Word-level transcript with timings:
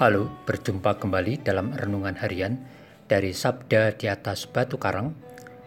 Halo, 0.00 0.32
berjumpa 0.48 0.96
kembali 0.96 1.44
dalam 1.44 1.76
renungan 1.76 2.16
harian 2.24 2.56
dari 3.04 3.36
Sabda 3.36 4.00
di 4.00 4.08
atas 4.08 4.48
Batu 4.48 4.80
Karang 4.80 5.12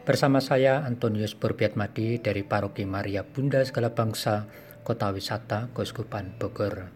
bersama 0.10 0.42
saya 0.42 0.82
Antonius 0.90 1.38
Madi 1.78 2.18
dari 2.18 2.42
Paroki 2.42 2.82
Maria 2.82 3.22
Bunda 3.22 3.62
Segala 3.62 3.94
Bangsa, 3.94 4.50
Kota 4.82 5.14
Wisata, 5.14 5.70
Keuskupan 5.78 6.34
Bogor. 6.42 6.90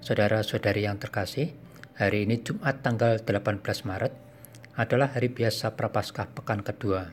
Saudara-saudari 0.00 0.88
yang 0.88 0.96
terkasih, 0.96 1.52
hari 2.00 2.24
ini 2.24 2.40
Jumat 2.40 2.80
tanggal 2.80 3.20
18 3.20 3.60
Maret 3.84 4.16
adalah 4.72 5.12
hari 5.12 5.28
biasa 5.28 5.76
Prapaskah 5.76 6.32
pekan 6.32 6.64
kedua. 6.64 7.12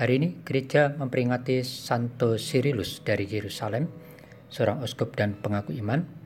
Hari 0.00 0.12
ini 0.16 0.40
gereja 0.48 0.96
memperingati 0.96 1.60
Santo 1.60 2.40
Sirilus 2.40 3.04
dari 3.04 3.28
Yerusalem, 3.28 3.84
seorang 4.48 4.80
uskup 4.80 5.12
dan 5.12 5.36
pengaku 5.36 5.76
iman, 5.76 6.19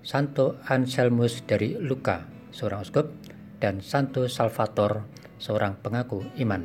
Santo 0.00 0.56
Anselmus 0.64 1.44
dari 1.44 1.76
Luka, 1.76 2.24
seorang 2.56 2.80
uskup, 2.80 3.12
dan 3.60 3.84
Santo 3.84 4.24
Salvator, 4.32 5.04
seorang 5.36 5.76
pengaku 5.76 6.24
iman. 6.40 6.64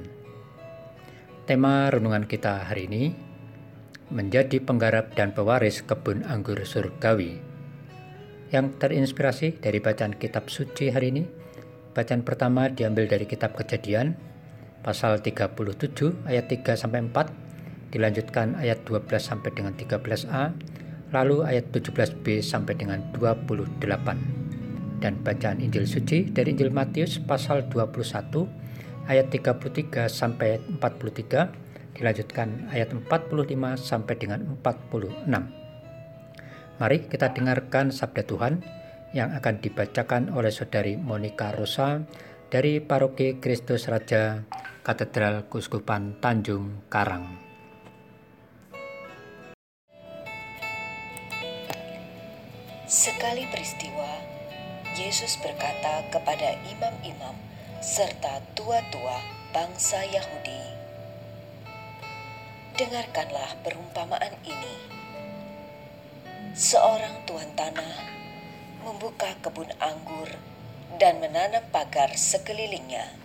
Tema 1.44 1.92
renungan 1.92 2.32
kita 2.32 2.72
hari 2.72 2.88
ini 2.88 3.04
menjadi 4.08 4.64
penggarap 4.64 5.20
dan 5.20 5.36
pewaris 5.36 5.84
kebun 5.84 6.24
anggur 6.24 6.64
surgawi. 6.64 7.44
Yang 8.56 8.80
terinspirasi 8.80 9.60
dari 9.60 9.84
bacaan 9.84 10.16
kitab 10.16 10.48
suci 10.48 10.96
hari 10.96 11.12
ini, 11.12 11.24
bacaan 11.92 12.24
pertama 12.24 12.72
diambil 12.72 13.12
dari 13.12 13.28
kitab 13.28 13.52
Kejadian 13.52 14.16
pasal 14.80 15.20
37 15.20 16.24
ayat 16.24 16.48
3 16.48 16.78
sampai 16.80 17.04
4, 17.04 17.92
dilanjutkan 17.92 18.56
ayat 18.56 18.88
12 18.88 19.20
sampai 19.20 19.52
dengan 19.52 19.76
13a, 19.76 20.56
lalu 21.14 21.46
ayat 21.46 21.70
17b 21.70 22.42
sampai 22.42 22.74
dengan 22.78 23.02
28 23.14 23.82
dan 25.04 25.22
bacaan 25.22 25.62
Injil 25.62 25.86
suci 25.86 26.26
dari 26.32 26.58
Injil 26.58 26.72
Matius 26.74 27.22
pasal 27.22 27.68
21 27.70 28.48
ayat 29.06 29.30
33 29.30 30.10
sampai 30.10 30.58
43 30.82 31.96
dilanjutkan 31.96 32.68
ayat 32.74 32.92
45 32.92 33.78
sampai 33.80 34.16
dengan 34.20 34.40
46. 34.60 35.30
Mari 36.76 36.98
kita 37.08 37.32
dengarkan 37.32 37.88
sabda 37.94 38.28
Tuhan 38.28 38.60
yang 39.16 39.32
akan 39.32 39.64
dibacakan 39.64 40.28
oleh 40.36 40.52
saudari 40.52 41.00
Monica 41.00 41.56
Rosa 41.56 42.04
dari 42.52 42.84
Paroki 42.84 43.40
Kristus 43.40 43.88
Raja 43.88 44.44
Katedral 44.84 45.48
Kuskupan 45.48 46.20
Tanjung 46.20 46.84
Karang. 46.92 47.45
Yesus 55.16 55.40
berkata 55.40 56.04
kepada 56.12 56.60
imam-imam 56.76 57.40
serta 57.80 58.44
tua-tua 58.52 59.16
bangsa 59.56 60.04
Yahudi, 60.04 60.60
"Dengarkanlah 62.76 63.56
perumpamaan 63.64 64.36
ini. 64.44 64.76
Seorang 66.52 67.24
tuan 67.24 67.48
tanah 67.56 67.96
membuka 68.84 69.32
kebun 69.40 69.72
anggur 69.80 70.36
dan 71.00 71.24
menanam 71.24 71.64
pagar 71.72 72.12
sekelilingnya. 72.12 73.16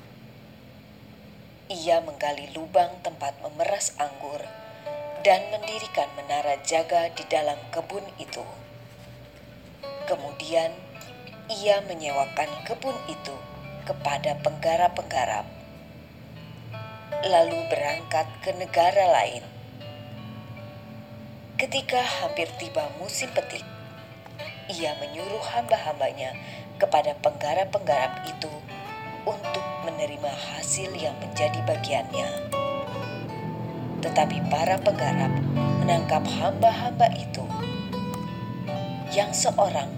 Ia 1.74 2.06
menggali 2.06 2.54
lubang 2.54 3.02
tempat 3.02 3.34
memeras 3.42 3.98
anggur 3.98 4.46
dan 5.26 5.42
mendirikan 5.50 6.06
menara 6.14 6.54
jaga 6.62 7.10
di 7.10 7.26
dalam 7.26 7.58
kebun 7.74 8.06
itu." 8.22 8.46
Kemudian 10.06 10.89
ia 11.50 11.82
menyewakan 11.82 12.46
kebun 12.62 12.94
itu 13.10 13.34
kepada 13.82 14.38
penggarap-penggarap, 14.38 15.42
lalu 17.26 17.58
berangkat 17.66 18.30
ke 18.38 18.54
negara 18.54 19.10
lain. 19.10 19.42
Ketika 21.58 21.98
hampir 21.98 22.46
tiba 22.54 22.86
musim 23.02 23.34
petik, 23.34 23.66
ia 24.70 24.94
menyuruh 25.02 25.42
hamba-hambanya 25.50 26.38
kepada 26.78 27.18
penggarap-penggarap 27.18 28.30
itu 28.30 28.52
untuk 29.26 29.66
menerima 29.82 30.30
hasil 30.54 30.94
yang 30.94 31.18
menjadi 31.18 31.58
bagiannya. 31.66 32.30
Tetapi 34.06 34.38
para 34.54 34.78
penggarap 34.78 35.34
menangkap 35.82 36.22
hamba-hamba 36.38 37.10
itu 37.18 37.42
yang 39.10 39.34
seorang 39.34 39.90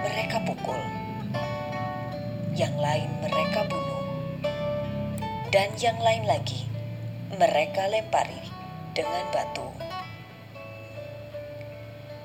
mereka 0.00 0.40
pukul, 0.48 0.80
yang 2.58 2.74
lain 2.82 3.06
mereka 3.22 3.62
bunuh, 3.70 4.02
dan 5.54 5.70
yang 5.78 5.98
lain 6.02 6.26
lagi 6.26 6.66
mereka 7.38 7.86
lempari 7.86 8.42
dengan 8.90 9.22
batu. 9.30 9.70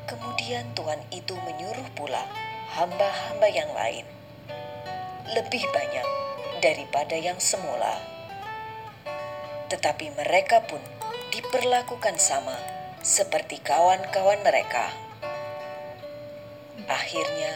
Kemudian 0.10 0.74
Tuhan 0.74 1.02
itu 1.14 1.38
menyuruh 1.38 1.90
pula 1.94 2.26
hamba-hamba 2.74 3.48
yang 3.54 3.70
lain, 3.78 4.06
lebih 5.38 5.62
banyak 5.70 6.08
daripada 6.62 7.14
yang 7.18 7.38
semula. 7.38 8.02
Tetapi 9.70 10.14
mereka 10.18 10.66
pun 10.66 10.82
diperlakukan 11.30 12.18
sama 12.18 12.58
seperti 13.06 13.62
kawan-kawan 13.62 14.42
mereka. 14.42 14.90
Akhirnya, 16.86 17.54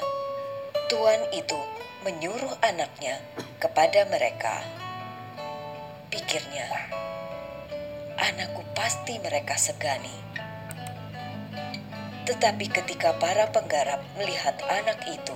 tuan 0.90 1.22
itu 1.34 1.79
menyuruh 2.00 2.56
anaknya 2.64 3.20
kepada 3.60 4.08
mereka. 4.08 4.64
Pikirnya, 6.08 6.68
anakku 8.16 8.64
pasti 8.72 9.20
mereka 9.20 9.60
segani. 9.60 10.16
Tetapi 12.24 12.66
ketika 12.72 13.20
para 13.20 13.52
penggarap 13.52 14.00
melihat 14.16 14.56
anak 14.72 15.04
itu, 15.12 15.36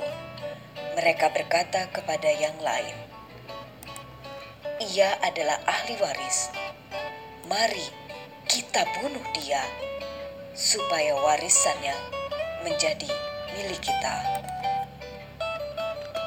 mereka 0.95 1.35
berkata 1.35 1.91
kepada 1.91 2.31
yang 2.31 2.55
lain, 2.63 2.95
"Ia 4.79 5.19
adalah 5.19 5.59
ahli 5.67 5.99
waris. 5.99 6.47
Mari 7.51 7.91
kita 8.47 8.87
bunuh 9.01 9.25
dia, 9.35 9.67
supaya 10.55 11.17
warisannya 11.19 11.97
menjadi 12.63 13.11
milik 13.51 13.83
kita. 13.83 14.15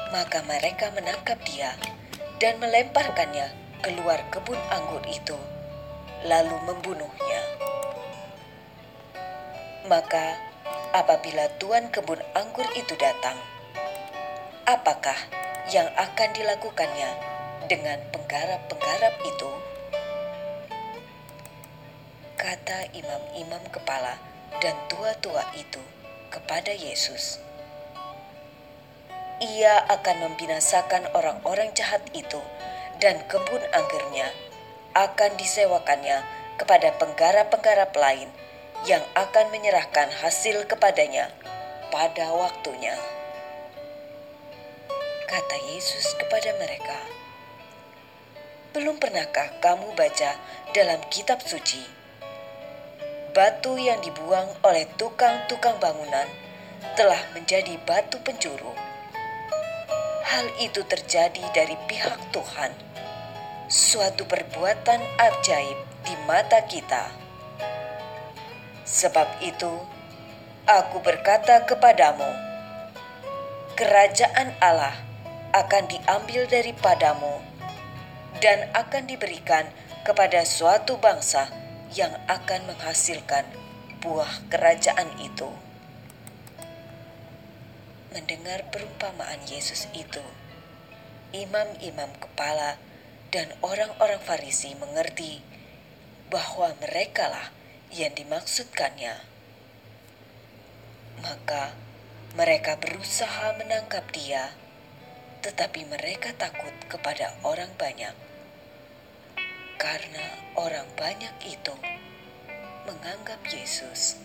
Maka 0.07 0.39
mereka 0.47 0.87
menangkap 0.95 1.35
dia 1.43 1.75
dan 2.39 2.61
melemparkannya 2.63 3.51
keluar 3.83 4.23
kebun 4.31 4.57
anggur 4.71 5.03
itu, 5.07 5.35
lalu 6.23 6.55
membunuhnya. 6.63 7.41
Maka 9.87 10.35
apabila 10.95 11.47
tuan 11.59 11.91
kebun 11.91 12.19
anggur 12.35 12.67
itu 12.75 12.95
datang, 12.95 13.35
apakah 14.67 15.15
yang 15.71 15.87
akan 15.95 16.29
dilakukannya 16.35 17.11
dengan 17.67 17.99
penggarap-penggarap 18.11 19.15
itu? 19.23 19.51
Kata 22.39 22.91
imam-imam 22.95 23.63
kepala 23.71 24.15
dan 24.63 24.75
tua-tua 24.87 25.43
itu 25.55 25.81
kepada 26.31 26.71
Yesus. 26.71 27.46
Ia 29.37 29.85
akan 29.85 30.25
membinasakan 30.25 31.13
orang-orang 31.13 31.69
jahat 31.77 32.01
itu 32.17 32.41
dan 32.97 33.21
kebun 33.29 33.61
anggurnya 33.69 34.33
akan 34.97 35.37
disewakannya 35.37 36.25
kepada 36.57 36.89
penggarap-penggarap 36.97 37.93
lain 37.93 38.33
yang 38.89 39.05
akan 39.13 39.53
menyerahkan 39.53 40.09
hasil 40.25 40.65
kepadanya 40.65 41.29
pada 41.93 42.33
waktunya. 42.33 42.97
Kata 45.29 45.57
Yesus 45.69 46.17
kepada 46.17 46.57
mereka, 46.57 46.97
"Belum 48.73 48.97
pernahkah 48.97 49.53
kamu 49.61 49.93
baca 49.93 50.33
dalam 50.73 50.97
kitab 51.13 51.45
suci?" 51.45 51.97
batu 53.37 53.77
yang 53.77 54.01
dibuang 54.01 54.49
oleh 54.65 54.89
tukang-tukang 54.97 55.77
bangunan 55.77 56.25
telah 56.97 57.21
menjadi 57.37 57.77
batu 57.85 58.17
pencuru. 58.25 58.86
Hal 60.27 60.51
itu 60.59 60.83
terjadi 60.83 61.39
dari 61.55 61.79
pihak 61.87 62.35
Tuhan, 62.35 62.75
suatu 63.71 64.27
perbuatan 64.27 64.99
ajaib 64.99 65.79
di 66.03 66.13
mata 66.27 66.67
kita. 66.67 67.07
Sebab 68.83 69.39
itu, 69.39 69.71
aku 70.67 70.99
berkata 70.99 71.63
kepadamu, 71.63 72.27
kerajaan 73.79 74.51
Allah 74.59 74.99
akan 75.55 75.87
diambil 75.87 76.43
daripadamu 76.51 77.39
dan 78.43 78.67
akan 78.75 79.07
diberikan 79.07 79.71
kepada 80.03 80.43
suatu 80.43 80.99
bangsa 80.99 81.47
yang 81.95 82.11
akan 82.27 82.67
menghasilkan 82.67 83.47
buah 84.03 84.43
kerajaan 84.51 85.07
itu. 85.23 85.66
Mendengar 88.17 88.65
perumpamaan 88.73 89.45
Yesus 89.45 89.85
itu, 89.93 90.25
imam-imam 91.37 92.09
kepala 92.17 92.81
dan 93.29 93.53
orang-orang 93.61 94.17
Farisi 94.25 94.73
mengerti 94.73 95.45
bahwa 96.33 96.73
merekalah 96.81 97.53
yang 97.93 98.17
dimaksudkannya. 98.17 99.21
Maka 101.21 101.77
mereka 102.33 102.81
berusaha 102.81 103.53
menangkap 103.61 104.09
dia, 104.09 104.49
tetapi 105.45 105.85
mereka 105.85 106.33
takut 106.33 106.73
kepada 106.89 107.37
orang 107.45 107.69
banyak. 107.77 108.17
Karena 109.77 110.25
orang 110.57 110.89
banyak 110.97 111.37
itu 111.45 111.77
menganggap 112.89 113.45
Yesus 113.45 114.17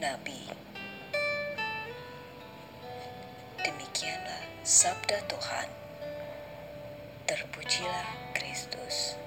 nabi. 0.00 0.48
Sabda 4.64 5.20
Tuhan. 5.28 5.68
Terpujilah 7.28 8.32
Kristus. 8.32 9.20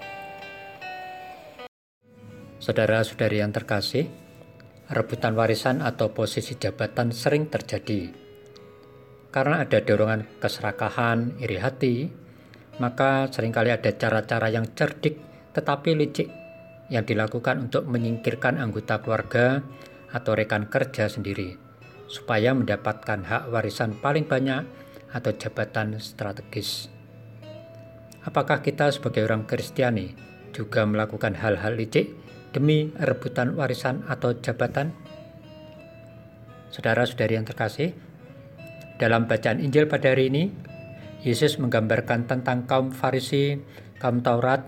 Saudara-saudari 2.58 3.46
yang 3.46 3.54
terkasih, 3.54 4.10
rebutan 4.90 5.38
warisan 5.38 5.86
atau 5.86 6.10
posisi 6.10 6.58
jabatan 6.58 7.14
sering 7.14 7.54
terjadi. 7.54 8.10
Karena 9.30 9.62
ada 9.62 9.78
dorongan 9.78 10.42
keserakahan, 10.42 11.38
iri 11.38 11.62
hati, 11.62 12.10
maka 12.82 13.30
sering 13.30 13.54
kali 13.54 13.70
ada 13.70 13.94
cara-cara 13.94 14.50
yang 14.50 14.74
cerdik 14.74 15.22
tetapi 15.54 15.94
licik 15.94 16.34
yang 16.90 17.06
dilakukan 17.06 17.70
untuk 17.70 17.86
menyingkirkan 17.86 18.58
anggota 18.58 19.06
keluarga 19.06 19.62
atau 20.10 20.34
rekan 20.34 20.66
kerja 20.66 21.06
sendiri 21.06 21.62
supaya 22.08 22.56
mendapatkan 22.56 23.22
hak 23.22 23.52
warisan 23.52 23.98
paling 24.00 24.24
banyak 24.24 24.87
atau 25.12 25.32
jabatan 25.36 26.00
strategis. 26.00 26.92
Apakah 28.28 28.60
kita 28.60 28.92
sebagai 28.92 29.24
orang 29.24 29.48
Kristiani 29.48 30.12
juga 30.52 30.84
melakukan 30.84 31.32
hal-hal 31.40 31.80
licik 31.80 32.12
demi 32.52 32.92
rebutan 33.00 33.56
warisan 33.56 34.04
atau 34.12 34.36
jabatan? 34.36 34.92
Saudara-saudari 36.76 37.40
yang 37.40 37.48
terkasih, 37.48 37.96
dalam 39.00 39.32
bacaan 39.32 39.64
Injil 39.64 39.88
pada 39.88 40.12
hari 40.12 40.28
ini, 40.28 40.52
Yesus 41.24 41.56
menggambarkan 41.62 42.28
tentang 42.28 42.68
kaum 42.68 42.92
Farisi, 42.92 43.56
kaum 44.02 44.20
Taurat, 44.20 44.68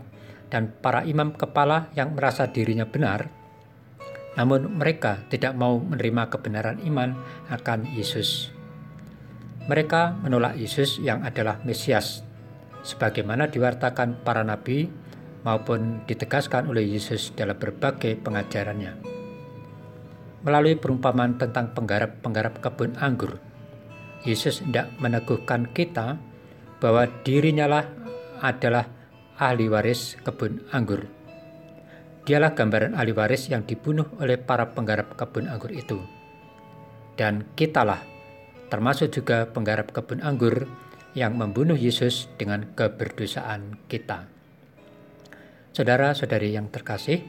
dan 0.49 0.73
para 0.79 1.05
imam 1.05 1.35
kepala 1.35 1.93
yang 1.93 2.17
merasa 2.17 2.49
dirinya 2.49 2.87
benar, 2.87 3.29
namun 4.37 4.79
mereka 4.79 5.21
tidak 5.29 5.53
mau 5.53 5.77
menerima 5.77 6.31
kebenaran 6.31 6.79
iman 6.87 7.13
akan 7.51 7.85
Yesus. 7.93 8.58
Mereka 9.69 10.25
menolak 10.25 10.57
Yesus 10.57 10.97
yang 10.97 11.21
adalah 11.21 11.61
Mesias, 11.61 12.25
sebagaimana 12.81 13.53
diwartakan 13.53 14.25
para 14.25 14.41
nabi 14.41 14.89
maupun 15.45 16.01
ditegaskan 16.09 16.73
oleh 16.73 16.89
Yesus 16.89 17.37
dalam 17.37 17.53
berbagai 17.53 18.17
pengajarannya. 18.17 18.97
Melalui 20.41 20.73
perumpamaan 20.73 21.37
tentang 21.37 21.77
penggarap-penggarap 21.77 22.65
kebun 22.65 22.97
anggur, 22.97 23.37
Yesus 24.25 24.65
tidak 24.65 24.89
meneguhkan 24.97 25.69
kita 25.69 26.17
bahwa 26.81 27.05
dirinya 27.21 27.69
lah 27.69 27.85
adalah 28.41 28.89
ahli 29.37 29.69
waris 29.69 30.17
kebun 30.25 30.65
anggur. 30.73 31.05
Dialah 32.25 32.57
gambaran 32.57 32.97
ahli 32.97 33.13
waris 33.13 33.53
yang 33.53 33.69
dibunuh 33.69 34.17
oleh 34.17 34.41
para 34.41 34.73
penggarap 34.73 35.13
kebun 35.13 35.45
anggur 35.45 35.69
itu. 35.69 36.01
Dan 37.13 37.51
kitalah, 37.53 37.99
termasuk 38.69 39.11
juga 39.11 39.49
penggarap 39.49 39.91
kebun 39.91 40.21
anggur 40.21 40.69
yang 41.17 41.35
membunuh 41.35 41.75
Yesus 41.75 42.29
dengan 42.37 42.69
keberdosaan 42.77 43.81
kita. 43.89 44.29
Saudara-saudari 45.73 46.53
yang 46.53 46.69
terkasih, 46.69 47.25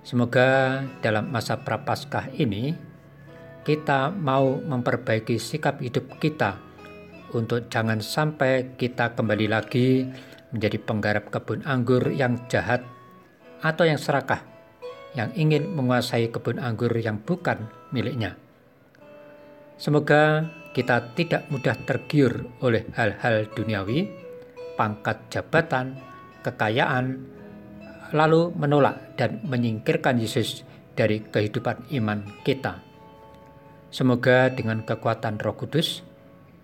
semoga 0.00 0.80
dalam 1.04 1.28
masa 1.28 1.60
prapaskah 1.60 2.32
ini 2.36 2.72
kita 3.66 4.14
mau 4.14 4.56
memperbaiki 4.56 5.36
sikap 5.36 5.82
hidup 5.82 6.16
kita 6.22 6.56
untuk 7.34 7.68
jangan 7.68 7.98
sampai 7.98 8.78
kita 8.78 9.12
kembali 9.18 9.46
lagi 9.50 10.06
menjadi 10.54 10.78
penggarap 10.78 11.28
kebun 11.28 11.66
anggur 11.66 12.14
yang 12.14 12.38
jahat 12.46 12.86
atau 13.60 13.82
yang 13.82 13.98
serakah, 13.98 14.46
yang 15.18 15.34
ingin 15.34 15.74
menguasai 15.74 16.30
kebun 16.30 16.62
anggur 16.62 16.94
yang 16.94 17.18
bukan 17.18 17.66
miliknya. 17.90 18.45
Semoga 19.76 20.48
kita 20.72 21.12
tidak 21.12 21.52
mudah 21.52 21.76
tergiur 21.84 22.48
oleh 22.64 22.88
hal-hal 22.96 23.44
duniawi, 23.52 24.08
pangkat 24.76 25.28
jabatan, 25.28 26.00
kekayaan, 26.40 27.20
lalu 28.16 28.52
menolak 28.56 29.16
dan 29.20 29.44
menyingkirkan 29.44 30.16
Yesus 30.16 30.64
dari 30.96 31.20
kehidupan 31.20 31.92
iman 32.00 32.24
kita. 32.40 32.80
Semoga 33.92 34.48
dengan 34.48 34.80
kekuatan 34.84 35.36
Roh 35.40 35.56
Kudus, 35.56 36.00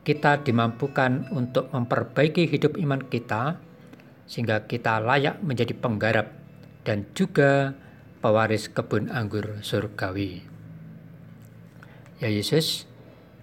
kita 0.03 0.43
dimampukan 0.43 1.29
untuk 1.31 1.71
memperbaiki 1.71 2.49
hidup 2.49 2.81
iman 2.81 3.01
kita 3.07 3.61
sehingga 4.27 4.65
kita 4.65 4.99
layak 5.05 5.39
menjadi 5.45 5.77
penggarap 5.77 6.33
dan 6.83 7.07
juga 7.15 7.77
pewaris 8.25 8.73
kebun 8.73 9.13
anggur 9.13 9.61
surgawi. 9.61 10.43
Ya 12.23 12.31
Yesus, 12.31 12.87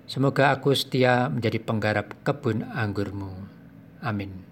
semoga 0.09 0.49
aku 0.49 0.73
setia 0.73 1.29
menjadi 1.29 1.61
penggarap 1.61 2.17
kebun 2.25 2.65
anggurmu. 2.65 3.29
Amin. 4.01 4.48